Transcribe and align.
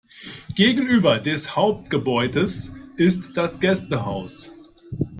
Gegenüber 0.55 1.19
des 1.19 1.55
Hauptgebäudes 1.55 2.73
ist 2.95 3.37
das 3.37 3.59
Gästehaus. 3.59 4.51